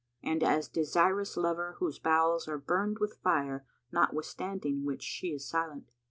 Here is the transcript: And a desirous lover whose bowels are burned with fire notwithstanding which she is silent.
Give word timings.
And 0.23 0.41
a 0.41 0.63
desirous 0.63 1.37
lover 1.37 1.75
whose 1.77 1.99
bowels 1.99 2.47
are 2.47 2.57
burned 2.57 2.97
with 2.97 3.19
fire 3.21 3.67
notwithstanding 3.91 4.83
which 4.83 5.03
she 5.03 5.27
is 5.27 5.47
silent. 5.47 5.91